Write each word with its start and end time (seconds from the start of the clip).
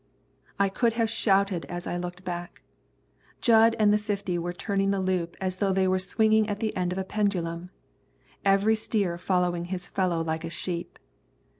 I 0.57 0.67
could 0.69 0.93
have 0.93 1.11
shouted 1.11 1.65
as 1.65 1.85
I 1.85 1.95
looked 1.95 2.23
back. 2.23 2.63
Jud 3.39 3.75
and 3.77 3.93
the 3.93 3.99
fifty 3.99 4.39
were 4.39 4.51
turning 4.51 4.89
the 4.89 4.99
loop 4.99 5.37
as 5.39 5.57
though 5.57 5.71
they 5.71 5.87
were 5.87 5.99
swinging 5.99 6.49
at 6.49 6.59
the 6.59 6.75
end 6.75 6.91
of 6.91 6.97
a 6.97 7.03
pendulum, 7.03 7.69
every 8.43 8.75
steer 8.75 9.19
following 9.19 9.65
his 9.65 9.87
fellow 9.87 10.23
like 10.23 10.43
a 10.43 10.49
sheep. 10.49 10.97